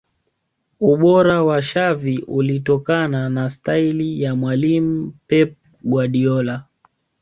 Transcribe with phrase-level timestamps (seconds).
[0.91, 6.65] ubora wa xaviu ulitokana na staili ya mwalimu Pep Guardiola